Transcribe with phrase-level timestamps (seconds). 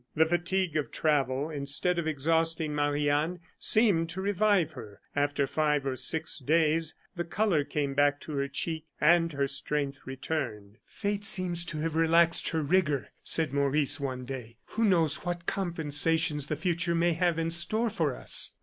[0.15, 4.99] The fatigue of travel, instead of exhausting Marie Anne, seemed to revive her.
[5.15, 9.99] After five or six days the color came back to her cheek and her strength
[10.05, 10.79] returned.
[10.87, 14.57] "Fate seems to have relaxed her rigor," said Maurice, one day.
[14.69, 18.55] "Who knows what compensations the future may have in store for us!"